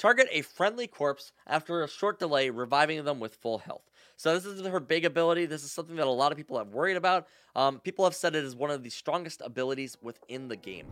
[0.00, 3.82] Target a friendly corpse after a short delay, reviving them with full health.
[4.16, 5.44] So this is her big ability.
[5.44, 7.26] This is something that a lot of people have worried about.
[7.54, 10.86] Um, people have said it is one of the strongest abilities within the game.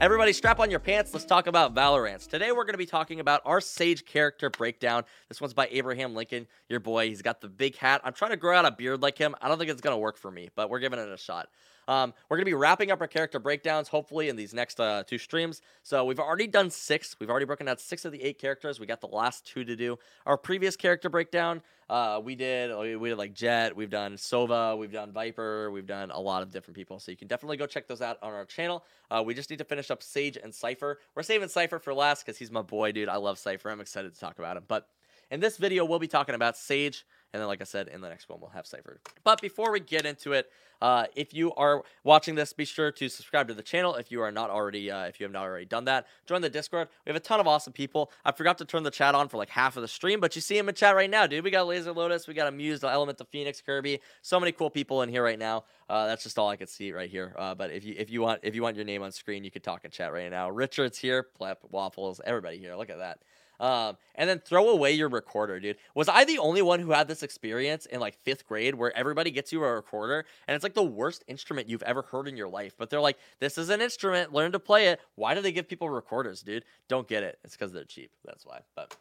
[0.00, 1.12] Everybody, strap on your pants.
[1.12, 2.28] Let's talk about Valorant.
[2.28, 5.02] Today, we're going to be talking about our Sage character breakdown.
[5.28, 7.08] This one's by Abraham Lincoln, your boy.
[7.08, 8.00] He's got the big hat.
[8.04, 9.34] I'm trying to grow out a beard like him.
[9.42, 11.48] I don't think it's going to work for me, but we're giving it a shot.
[11.88, 15.04] Um, we're going to be wrapping up our character breakdowns, hopefully, in these next uh,
[15.06, 15.60] two streams.
[15.82, 17.16] So we've already done six.
[17.20, 18.80] We've already broken out six of the eight characters.
[18.80, 19.98] We got the last two to do.
[20.26, 24.92] Our previous character breakdown, uh, we did we did like Jett, we've done Sova, we've
[24.92, 26.98] done Viper, we've done a lot of different people.
[26.98, 28.84] So you can definitely go check those out on our channel.
[29.10, 30.98] Uh, we just need to finish up Sage and Cypher.
[31.14, 33.08] We're saving Cypher for last because he's my boy, dude.
[33.08, 33.70] I love Cypher.
[33.70, 34.64] I'm excited to talk about him.
[34.66, 34.88] But
[35.30, 38.08] in this video, we'll be talking about Sage and then, like I said, in the
[38.08, 39.00] next one, we'll have Cypher.
[39.24, 43.08] But before we get into it, uh, if you are watching this, be sure to
[43.08, 45.64] subscribe to the channel if you are not already, uh, if you have not already
[45.64, 46.06] done that.
[46.26, 46.86] Join the Discord.
[47.04, 48.12] We have a ton of awesome people.
[48.24, 50.40] I forgot to turn the chat on for like half of the stream, but you
[50.40, 51.42] see him in chat right now, dude.
[51.42, 54.00] We got Laser Lotus, we got Amused, Element of Phoenix, Kirby.
[54.22, 55.64] So many cool people in here right now.
[55.90, 57.34] Uh, that's just all I could see right here.
[57.36, 59.50] Uh, but if you if you want if you want your name on screen, you
[59.50, 60.50] could talk in chat right now.
[60.50, 62.76] Richard's here, Plep, Waffles, everybody here.
[62.76, 63.18] Look at that.
[63.64, 65.78] Um, and then throw away your recorder, dude.
[65.94, 69.30] Was I the only one who had this experience in like fifth grade where everybody
[69.30, 72.48] gets you a recorder and it's like the worst instrument you've ever heard in your
[72.48, 72.74] life?
[72.76, 75.00] But they're like, this is an instrument, learn to play it.
[75.14, 76.66] Why do they give people recorders, dude?
[76.88, 77.38] Don't get it.
[77.42, 78.10] It's because they're cheap.
[78.26, 78.60] That's why.
[78.76, 78.94] But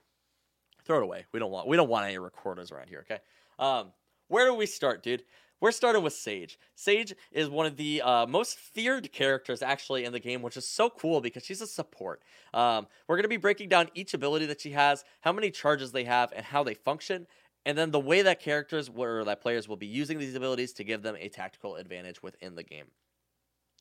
[0.85, 1.25] throw it away.
[1.33, 3.19] We don't want we don't want any recorders around here, okay?
[3.59, 3.91] Um,
[4.29, 5.23] where do we start, dude?
[5.63, 6.59] We're starting with Sage.
[6.75, 10.67] Sage is one of the uh, most feared characters actually in the game, which is
[10.67, 12.21] so cool because she's a support.
[12.53, 15.93] Um, we're going to be breaking down each ability that she has, how many charges
[15.93, 17.27] they have, and how they function.
[17.65, 20.83] And then the way that characters or that players will be using these abilities to
[20.83, 22.87] give them a tactical advantage within the game.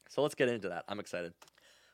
[0.08, 0.84] So let's get into that.
[0.86, 1.32] I'm excited.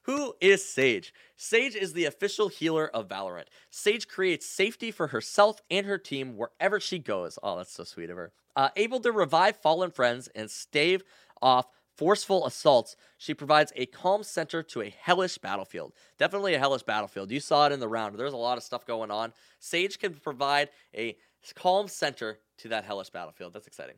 [0.09, 1.13] Who is Sage?
[1.37, 3.49] Sage is the official healer of Valorant.
[3.69, 7.39] Sage creates safety for herself and her team wherever she goes.
[7.43, 8.33] Oh, that's so sweet of her.
[8.57, 11.05] Uh, able to revive fallen friends and stave
[11.43, 15.93] off forceful assaults, she provides a calm center to a hellish battlefield.
[16.19, 17.31] Definitely a hellish battlefield.
[17.31, 18.19] You saw it in the round.
[18.19, 19.35] There's a lot of stuff going on.
[19.59, 21.19] Sage can provide a
[21.55, 23.53] calm center to that hellish battlefield.
[23.53, 23.97] That's exciting.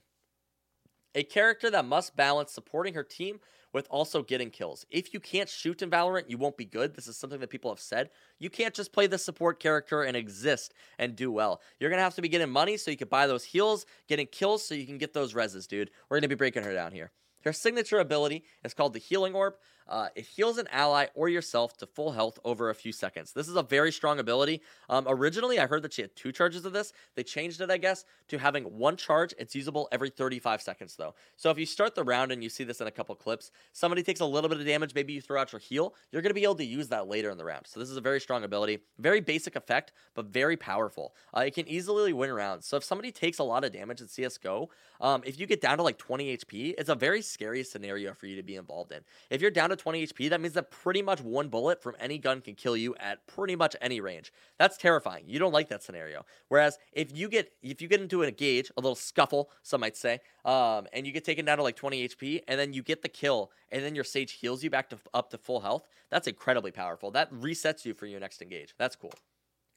[1.15, 3.39] A character that must balance supporting her team
[3.73, 4.85] with also getting kills.
[4.91, 6.95] If you can't shoot in Valorant, you won't be good.
[6.95, 8.11] This is something that people have said.
[8.39, 11.61] You can't just play the support character and exist and do well.
[11.79, 14.27] You're going to have to be getting money so you can buy those heals, getting
[14.27, 15.91] kills so you can get those reses, dude.
[16.09, 17.13] We're going to be breaking her down here.
[17.45, 19.55] Her signature ability is called the Healing Orb.
[19.89, 23.33] Uh, it heals an ally or yourself to full health over a few seconds.
[23.33, 24.63] This is a very strong ability.
[24.89, 26.93] Um, originally, I heard that she had two charges of this.
[27.17, 29.35] They changed it, I guess, to having one charge.
[29.39, 31.15] It's usable every 35 seconds, though.
[31.37, 34.03] So if you start the round and you see this in a couple clips, somebody
[34.03, 36.35] takes a little bit of damage, maybe you throw out your heal, you're going to
[36.35, 37.67] be able to use that later in the round.
[37.67, 38.79] So this is a very strong ability.
[38.99, 41.15] Very basic effect, but very powerful.
[41.37, 42.67] Uh, it can easily win rounds.
[42.67, 44.69] So if somebody takes a lot of damage in CSGO,
[45.01, 48.27] um, if you get down to like 20 HP, it's a very scary scenario for
[48.27, 49.01] you to be involved in.
[49.31, 52.19] If you're down to 20 HP, that means that pretty much one bullet from any
[52.19, 54.33] gun can kill you at pretty much any range.
[54.59, 55.25] That's terrifying.
[55.27, 56.25] You don't like that scenario.
[56.49, 59.97] Whereas if you get if you get into a gauge, a little scuffle, some might
[59.97, 63.03] say, um, and you get taken down to like 20 HP, and then you get
[63.03, 65.87] the kill, and then your sage heals you back to up to full health.
[66.11, 67.11] That's incredibly powerful.
[67.11, 68.75] That resets you for your next engage.
[68.79, 69.13] That's cool.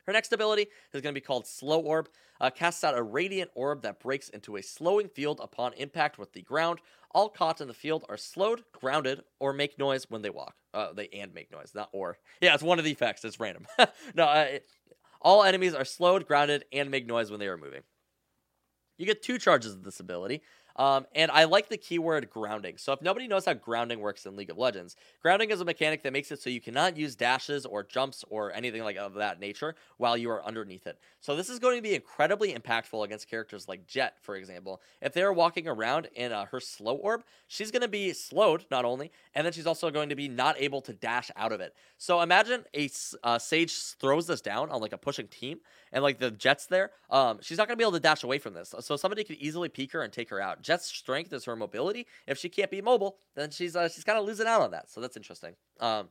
[0.05, 2.09] Her next ability is going to be called Slow Orb.
[2.41, 6.33] Uh, casts out a radiant orb that breaks into a slowing field upon impact with
[6.33, 6.79] the ground.
[7.11, 10.55] All caught in the field are slowed, grounded, or make noise when they walk.
[10.73, 12.17] Uh, they and make noise, not or.
[12.41, 13.23] Yeah, it's one of the effects.
[13.23, 13.67] It's random.
[14.15, 14.59] no, uh,
[15.21, 17.81] all enemies are slowed, grounded, and make noise when they are moving.
[18.97, 20.41] You get two charges of this ability.
[20.75, 22.77] Um, and I like the keyword grounding.
[22.77, 26.03] So if nobody knows how grounding works in League of Legends, grounding is a mechanic
[26.03, 29.39] that makes it so you cannot use dashes or jumps or anything like of that
[29.39, 30.97] nature while you are underneath it.
[31.19, 34.81] So this is going to be incredibly impactful against characters like Jett, for example.
[35.01, 38.83] If they're walking around in uh, her slow orb, she's going to be slowed not
[38.83, 41.75] only, and then she's also going to be not able to dash out of it.
[41.97, 42.89] So imagine a
[43.23, 45.59] uh, Sage throws this down on like a pushing team,
[45.91, 46.91] and like the Jett's there.
[47.09, 48.73] Um, she's not going to be able to dash away from this.
[48.79, 50.62] So somebody could easily peek her and take her out.
[50.63, 52.07] Jett's strength is her mobility.
[52.27, 54.89] If she can't be mobile, then she's uh, she's kind of losing out on that.
[54.89, 55.55] So that's interesting.
[55.79, 56.09] Um,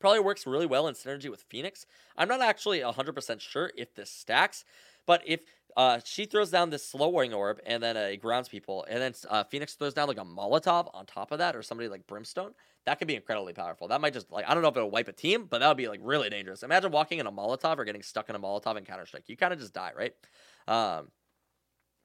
[0.00, 1.86] probably works really well in synergy with Phoenix.
[2.16, 4.64] I'm not actually 100% sure if this stacks,
[5.06, 5.40] but if
[5.76, 9.44] uh, she throws down this slowing orb and then uh, grounds people, and then uh,
[9.44, 12.52] Phoenix throws down like a Molotov on top of that, or somebody like Brimstone,
[12.86, 13.88] that could be incredibly powerful.
[13.88, 15.76] That might just like I don't know if it'll wipe a team, but that would
[15.76, 16.62] be like really dangerous.
[16.62, 19.28] Imagine walking in a Molotov or getting stuck in a Molotov in Counter Strike.
[19.28, 20.12] You kind of just die, right?
[20.68, 21.08] Um,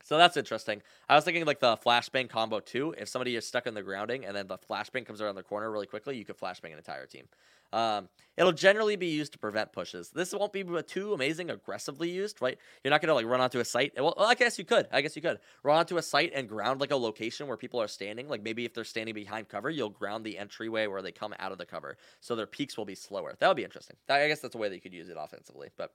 [0.04, 0.82] So that's interesting.
[1.08, 2.96] I was thinking like the flashbang combo too.
[2.98, 5.70] If somebody is stuck in the grounding and then the flashbang comes around the corner
[5.70, 7.28] really quickly, you could flashbang an entire team.
[7.72, 10.10] Um, it'll generally be used to prevent pushes.
[10.10, 12.58] This won't be too amazing aggressively used, right?
[12.84, 13.92] You're not gonna like run onto a site.
[13.96, 14.88] Well, I guess you could.
[14.92, 17.82] I guess you could run onto a site and ground like a location where people
[17.82, 18.28] are standing.
[18.28, 21.52] Like maybe if they're standing behind cover, you'll ground the entryway where they come out
[21.52, 23.36] of the cover, so their peaks will be slower.
[23.38, 23.98] That would be interesting.
[24.10, 25.94] I guess that's a way that you could use it offensively, but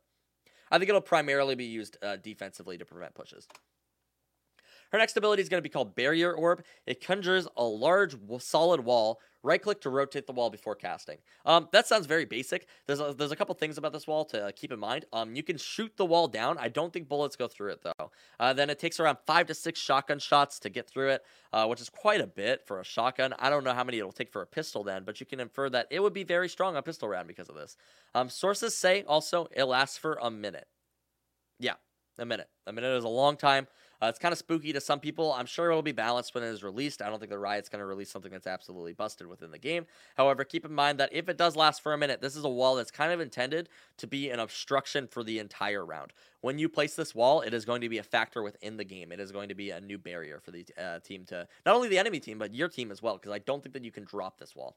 [0.70, 3.48] I think it'll primarily be used uh, defensively to prevent pushes.
[4.94, 6.62] Her next ability is going to be called Barrier Orb.
[6.86, 9.18] It conjures a large solid wall.
[9.42, 11.18] Right click to rotate the wall before casting.
[11.44, 12.68] Um, that sounds very basic.
[12.86, 15.06] There's a, there's a couple things about this wall to uh, keep in mind.
[15.12, 16.58] Um, you can shoot the wall down.
[16.58, 18.12] I don't think bullets go through it though.
[18.38, 21.66] Uh, then it takes around five to six shotgun shots to get through it, uh,
[21.66, 23.34] which is quite a bit for a shotgun.
[23.40, 25.68] I don't know how many it'll take for a pistol then, but you can infer
[25.70, 27.76] that it would be very strong on pistol round because of this.
[28.14, 30.68] Um, sources say also it lasts for a minute.
[31.58, 31.74] Yeah,
[32.16, 32.48] a minute.
[32.66, 33.66] A minute is a long time.
[34.02, 35.32] Uh, it's kind of spooky to some people.
[35.32, 37.02] I'm sure it'll be balanced when it is released.
[37.02, 39.86] I don't think the Riot's going to release something that's absolutely busted within the game.
[40.16, 42.48] However, keep in mind that if it does last for a minute, this is a
[42.48, 43.68] wall that's kind of intended
[43.98, 46.12] to be an obstruction for the entire round.
[46.40, 49.12] When you place this wall, it is going to be a factor within the game.
[49.12, 51.88] It is going to be a new barrier for the uh, team to not only
[51.88, 53.14] the enemy team but your team as well.
[53.14, 54.76] Because I don't think that you can drop this wall.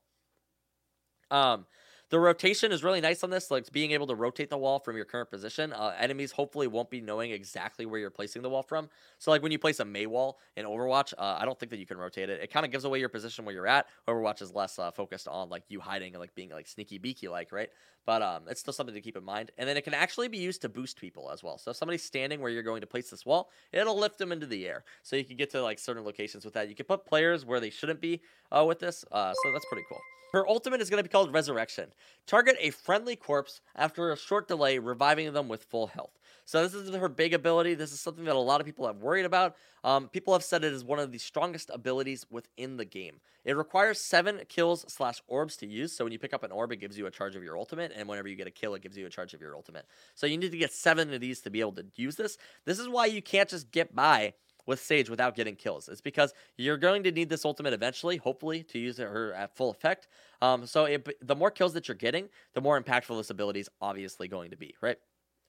[1.30, 1.66] Um,
[2.10, 4.96] the rotation is really nice on this, like being able to rotate the wall from
[4.96, 5.74] your current position.
[5.74, 8.90] Uh, enemies hopefully won't be knowing exactly where you're placing the wall from.
[9.18, 11.80] So, like when you place a Mei wall in Overwatch, uh, I don't think that
[11.80, 12.42] you can rotate it.
[12.42, 13.88] It kind of gives away your position where you're at.
[14.08, 17.28] Overwatch is less uh, focused on like you hiding and like being like sneaky beaky
[17.28, 17.70] like, right?
[18.08, 19.52] But um, it's still something to keep in mind.
[19.58, 21.58] And then it can actually be used to boost people as well.
[21.58, 24.46] So if somebody's standing where you're going to place this wall, it'll lift them into
[24.46, 24.86] the air.
[25.04, 26.70] So you can get to like certain locations with that.
[26.70, 29.04] You can put players where they shouldn't be uh, with this.
[29.12, 30.00] Uh, so that's pretty cool.
[30.32, 31.90] Her ultimate is going to be called Resurrection.
[32.26, 36.18] Target a friendly corpse after a short delay, reviving them with full health.
[36.46, 37.74] So this is her big ability.
[37.74, 39.58] This is something that a lot of people have worried about.
[39.84, 43.20] Um, people have said it is one of the strongest abilities within the game.
[43.44, 45.94] It requires seven kills slash orbs to use.
[45.94, 47.94] So when you pick up an orb, it gives you a charge of your ultimate,
[47.98, 49.86] and whenever you get a kill, it gives you a charge of your ultimate.
[50.16, 52.38] So you need to get seven of these to be able to use this.
[52.66, 54.34] This is why you can't just get by
[54.66, 55.90] with Sage without getting kills.
[55.90, 59.72] It's because you're going to need this ultimate eventually, hopefully, to use her at full
[59.72, 60.08] effect.
[60.42, 63.70] Um, so it, the more kills that you're getting, the more impactful this ability is
[63.82, 64.98] obviously going to be, right?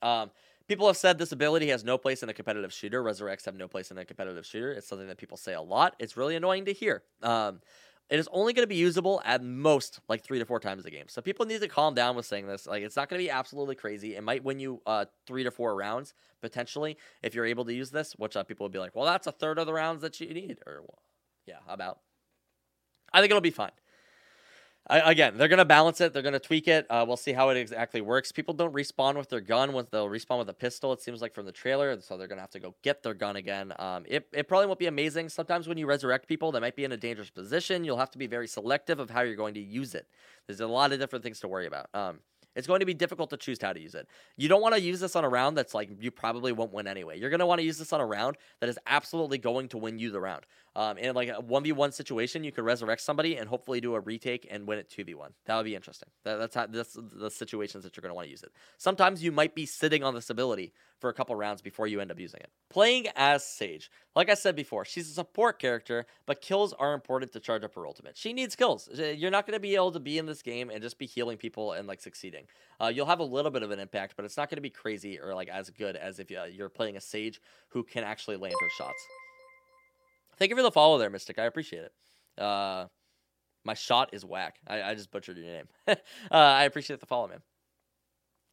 [0.00, 0.30] Um,
[0.68, 3.02] people have said this ability has no place in a competitive shooter.
[3.02, 4.70] Resurrects have no place in a competitive shooter.
[4.70, 5.96] It's something that people say a lot.
[5.98, 7.02] It's really annoying to hear.
[7.22, 7.60] Um,
[8.10, 10.90] it is only going to be usable at most like three to four times a
[10.90, 11.06] game.
[11.08, 12.66] So people need to calm down with saying this.
[12.66, 14.16] Like it's not going to be absolutely crazy.
[14.16, 17.90] It might win you uh, three to four rounds potentially if you're able to use
[17.90, 18.14] this.
[18.14, 20.32] Which uh, people will be like, well, that's a third of the rounds that you
[20.32, 20.84] need, or
[21.46, 22.00] yeah, about.
[23.12, 23.70] I think it'll be fine.
[24.90, 26.12] I, again, they're gonna balance it.
[26.12, 26.87] They're gonna tweak it.
[26.88, 28.32] Uh, we'll see how it exactly works.
[28.32, 29.73] People don't respawn with their gun.
[29.73, 30.93] Once they'll respawn with a pistol.
[30.93, 33.37] It seems like from the trailer, so they're gonna have to go get their gun
[33.37, 33.73] again.
[33.79, 35.29] Um, it it probably won't be amazing.
[35.29, 37.85] Sometimes when you resurrect people, they might be in a dangerous position.
[37.85, 40.06] You'll have to be very selective of how you're going to use it.
[40.46, 41.88] There's a lot of different things to worry about.
[41.93, 42.20] Um,
[42.58, 44.08] it's going to be difficult to choose how to use it.
[44.37, 46.88] You don't want to use this on a round that's like you probably won't win
[46.88, 47.17] anyway.
[47.17, 49.79] You're going to want to use this on a round that is absolutely going to
[49.79, 50.44] win you the round.
[50.78, 54.46] Um, in like a 1v1 situation, you could resurrect somebody and hopefully do a retake
[54.48, 55.30] and win it 2v1.
[55.46, 56.08] That would be interesting.
[56.22, 58.52] That, that's how that's the situations that you're going to want to use it.
[58.76, 62.12] Sometimes you might be sitting on this ability for a couple rounds before you end
[62.12, 62.50] up using it.
[62.70, 63.90] Playing as Sage.
[64.14, 67.74] Like I said before, she's a support character, but kills are important to charge up
[67.74, 68.16] her ultimate.
[68.16, 68.88] She needs kills.
[68.94, 71.38] You're not going to be able to be in this game and just be healing
[71.38, 72.44] people and like succeeding.
[72.81, 74.70] Uh, you'll have a little bit of an impact, but it's not going to be
[74.70, 78.36] crazy or like as good as if uh, you're playing a Sage who can actually
[78.36, 79.03] land her shots.
[80.38, 81.38] Thank you for the follow there, Mystic.
[81.38, 82.42] I appreciate it.
[82.42, 82.86] Uh,
[83.64, 84.56] my shot is whack.
[84.66, 85.68] I, I just butchered your name.
[85.88, 85.94] uh,
[86.30, 87.42] I appreciate the follow, man.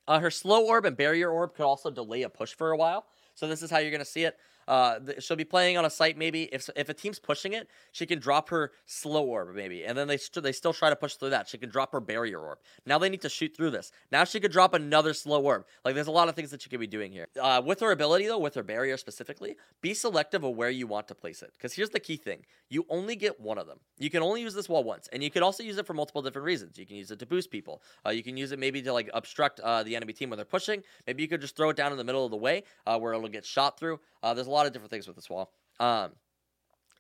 [0.08, 3.06] Uh, her slow orb and barrier orb could also delay a push for a while.
[3.34, 4.38] So this is how you're going to see it.
[4.68, 8.06] Uh, she'll be playing on a site maybe if if a team's pushing it, she
[8.06, 11.16] can drop her slow orb maybe, and then they st- they still try to push
[11.16, 11.48] through that.
[11.48, 12.60] She can drop her barrier orb.
[12.86, 13.92] Now they need to shoot through this.
[14.12, 15.66] Now she could drop another slow orb.
[15.84, 17.28] Like there's a lot of things that she could be doing here.
[17.40, 21.08] Uh, with her ability though, with her barrier specifically, be selective of where you want
[21.08, 21.52] to place it.
[21.54, 23.80] Because here's the key thing: you only get one of them.
[23.98, 26.22] You can only use this wall once, and you can also use it for multiple
[26.22, 26.78] different reasons.
[26.78, 27.82] You can use it to boost people.
[28.06, 30.46] Uh, you can use it maybe to like obstruct uh, the enemy team when they're
[30.46, 30.84] pushing.
[31.08, 33.14] Maybe you could just throw it down in the middle of the way uh, where
[33.14, 34.00] it'll get shot through.
[34.24, 35.52] Uh, there's a lot of different things with this wall.
[35.80, 36.12] Um,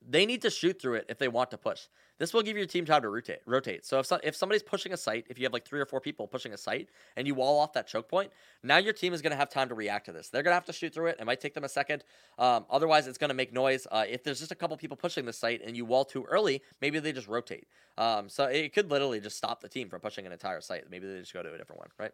[0.07, 1.87] they need to shoot through it if they want to push.
[2.17, 3.39] This will give your team time to rotate.
[3.45, 3.85] Rotate.
[3.85, 5.99] So if so, if somebody's pushing a site, if you have like three or four
[5.99, 8.31] people pushing a site, and you wall off that choke point,
[8.63, 10.29] now your team is going to have time to react to this.
[10.29, 11.17] They're going to have to shoot through it.
[11.19, 12.03] It might take them a second.
[12.39, 13.85] Um, otherwise, it's going to make noise.
[13.91, 16.61] Uh, if there's just a couple people pushing the site and you wall too early,
[16.81, 17.67] maybe they just rotate.
[17.97, 20.89] Um, so it could literally just stop the team from pushing an entire site.
[20.89, 22.11] Maybe they just go to a different one, right?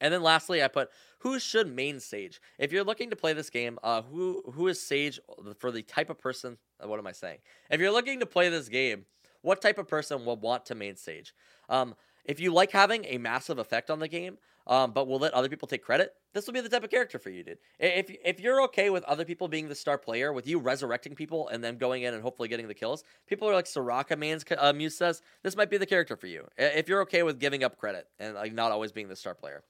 [0.00, 0.90] And then lastly, I put
[1.20, 2.40] who should main Sage.
[2.58, 5.20] If you're looking to play this game, uh, who who is Sage
[5.58, 6.58] for the type of person?
[6.82, 7.38] Uh, what am I saying?
[7.70, 9.06] If you're looking to play this game,
[9.42, 11.34] what type of person will want to main Sage?
[11.68, 14.36] Um, if you like having a massive effect on the game,
[14.68, 17.18] um, but will let other people take credit, this will be the type of character
[17.18, 17.58] for you, dude.
[17.80, 21.48] If if you're okay with other people being the star player, with you resurrecting people
[21.48, 24.72] and then going in and hopefully getting the kills, people are like Soraka Man's uh,
[24.72, 26.46] Muse says this might be the character for you.
[26.58, 29.64] If you're okay with giving up credit and like not always being the star player.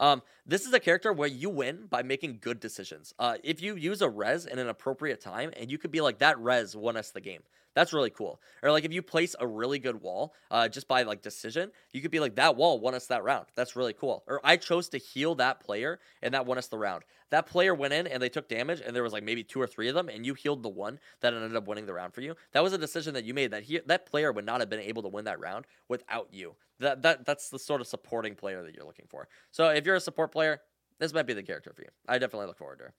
[0.00, 3.14] Um, this is a character where you win by making good decisions.
[3.18, 6.18] Uh, if you use a res in an appropriate time, and you could be like
[6.18, 7.42] that res won us the game.
[7.74, 8.40] That's really cool.
[8.62, 12.00] Or like if you place a really good wall, uh, just by like decision, you
[12.00, 13.46] could be like that wall won us that round.
[13.54, 14.24] That's really cool.
[14.26, 17.04] Or I chose to heal that player and that won us the round.
[17.30, 19.68] That player went in and they took damage and there was like maybe two or
[19.68, 22.22] three of them and you healed the one that ended up winning the round for
[22.22, 22.34] you.
[22.52, 24.80] That was a decision that you made that he that player would not have been
[24.80, 26.56] able to win that round without you.
[26.80, 29.28] That that that's the sort of supporting player that you're looking for.
[29.50, 30.60] So if you're a support player,
[30.98, 31.88] this might be the character for you.
[32.08, 32.92] I definitely look forward to it.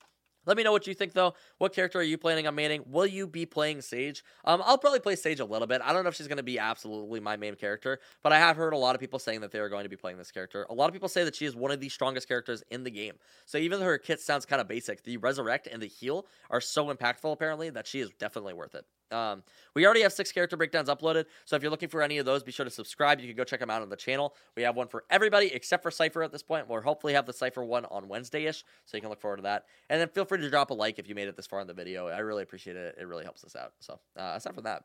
[0.44, 1.34] Let me know what you think, though.
[1.58, 2.84] What character are you planning on maining?
[2.88, 4.24] Will you be playing Sage?
[4.44, 5.80] Um, I'll probably play Sage a little bit.
[5.84, 8.56] I don't know if she's going to be absolutely my main character, but I have
[8.56, 10.66] heard a lot of people saying that they are going to be playing this character.
[10.68, 12.90] A lot of people say that she is one of the strongest characters in the
[12.90, 13.14] game.
[13.46, 16.60] So even though her kit sounds kind of basic, the Resurrect and the Heal are
[16.60, 18.84] so impactful, apparently, that she is definitely worth it.
[19.12, 19.42] Um,
[19.74, 22.42] we already have six character breakdowns uploaded, so if you're looking for any of those,
[22.42, 23.20] be sure to subscribe.
[23.20, 24.34] You can go check them out on the channel.
[24.56, 26.68] We have one for everybody except for Cypher at this point.
[26.68, 29.66] We'll hopefully have the Cypher one on Wednesday-ish, so you can look forward to that.
[29.90, 31.66] And then feel free to drop a like if you made it this far in
[31.66, 32.08] the video.
[32.08, 32.96] I really appreciate it.
[32.98, 33.72] It really helps us out.
[33.80, 34.84] So uh, aside from that,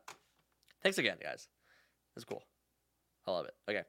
[0.82, 1.48] thanks again, guys.
[2.16, 2.42] It's cool.
[3.26, 3.54] I love it.
[3.68, 3.82] Okay.